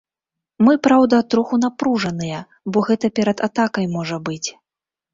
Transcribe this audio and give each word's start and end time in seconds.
Мы, 0.67 0.71
праўда, 0.87 1.19
троху 1.33 1.59
напружаныя, 1.65 2.39
бо 2.73 2.87
гэта 2.91 3.15
перад 3.23 3.47
атакай 3.51 3.85
можа 3.97 4.23
быць. 4.29 4.45